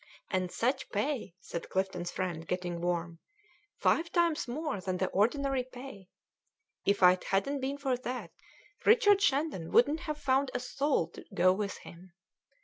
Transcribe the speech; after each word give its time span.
"And 0.31 0.51
such 0.51 0.89
pay," 0.89 1.35
said 1.39 1.69
Clifton's 1.69 2.09
friend, 2.09 2.47
getting 2.47 2.81
warm 2.81 3.19
"five 3.77 4.11
times 4.11 4.47
more 4.47 4.81
than 4.81 4.97
the 4.97 5.09
ordinary 5.09 5.63
pay. 5.63 6.09
If 6.85 7.03
it 7.03 7.25
hadn't 7.25 7.59
been 7.59 7.77
for 7.77 7.95
that, 7.97 8.31
Richard 8.83 9.21
Shandon 9.21 9.69
wouldn't 9.71 9.99
have 9.99 10.17
found 10.17 10.49
a 10.55 10.59
soul 10.59 11.09
to 11.09 11.23
go 11.35 11.53
with 11.53 11.77
him. 11.85 12.13